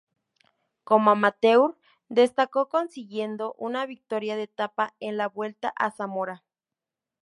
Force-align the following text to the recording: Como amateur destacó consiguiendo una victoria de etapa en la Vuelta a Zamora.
Como 0.83 1.11
amateur 1.11 1.77
destacó 2.09 2.69
consiguiendo 2.69 3.53
una 3.59 3.85
victoria 3.85 4.35
de 4.35 4.41
etapa 4.41 4.95
en 4.99 5.15
la 5.15 5.27
Vuelta 5.27 5.71
a 5.77 5.91
Zamora. 5.91 6.41